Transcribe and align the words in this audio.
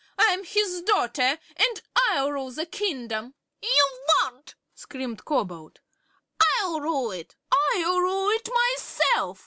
I'm 0.17 0.43
his 0.43 0.81
daughter, 0.81 1.37
and 1.57 1.81
I'll 1.95 2.31
rule 2.31 2.49
the 2.49 2.65
kingdom." 2.65 3.35
"You 3.61 3.99
won't!" 4.23 4.55
screamed 4.73 5.25
Cobalt. 5.25 5.77
"I'll 6.57 6.79
rule 6.81 7.11
it!" 7.11 7.35
"I'll 7.75 7.99
rule 7.99 8.31
it 8.31 8.49
myself!" 8.51 9.39